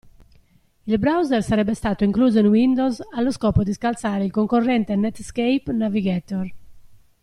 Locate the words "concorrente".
4.31-4.95